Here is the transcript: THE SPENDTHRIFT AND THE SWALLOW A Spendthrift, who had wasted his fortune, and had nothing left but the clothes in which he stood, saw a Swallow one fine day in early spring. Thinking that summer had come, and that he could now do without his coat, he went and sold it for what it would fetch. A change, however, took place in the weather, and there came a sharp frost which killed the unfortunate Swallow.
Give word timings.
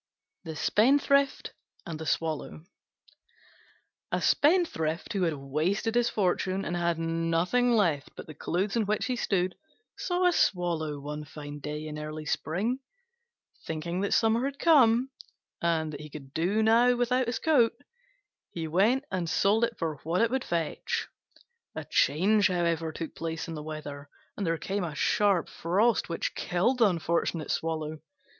THE 0.45 0.55
SPENDTHRIFT 0.55 1.53
AND 1.85 1.99
THE 1.99 2.07
SWALLOW 2.07 2.63
A 4.11 4.19
Spendthrift, 4.19 5.13
who 5.13 5.21
had 5.21 5.35
wasted 5.35 5.93
his 5.93 6.09
fortune, 6.09 6.65
and 6.65 6.75
had 6.75 6.97
nothing 6.97 7.73
left 7.73 8.09
but 8.15 8.25
the 8.25 8.33
clothes 8.33 8.75
in 8.75 8.87
which 8.87 9.05
he 9.05 9.15
stood, 9.15 9.53
saw 9.95 10.25
a 10.25 10.31
Swallow 10.31 10.99
one 10.99 11.23
fine 11.23 11.59
day 11.59 11.85
in 11.85 11.99
early 11.99 12.25
spring. 12.25 12.79
Thinking 13.67 14.01
that 14.01 14.11
summer 14.15 14.43
had 14.45 14.57
come, 14.57 15.11
and 15.61 15.93
that 15.93 16.01
he 16.01 16.09
could 16.09 16.31
now 16.35 16.87
do 16.87 16.97
without 16.97 17.27
his 17.27 17.37
coat, 17.37 17.73
he 18.49 18.67
went 18.67 19.05
and 19.11 19.29
sold 19.29 19.63
it 19.63 19.77
for 19.77 19.97
what 20.01 20.21
it 20.23 20.31
would 20.31 20.43
fetch. 20.43 21.09
A 21.75 21.85
change, 21.85 22.47
however, 22.47 22.91
took 22.91 23.13
place 23.13 23.47
in 23.47 23.53
the 23.53 23.61
weather, 23.61 24.09
and 24.35 24.47
there 24.47 24.57
came 24.57 24.83
a 24.83 24.95
sharp 24.95 25.47
frost 25.47 26.09
which 26.09 26.33
killed 26.33 26.79
the 26.79 26.87
unfortunate 26.87 27.51
Swallow. 27.51 27.99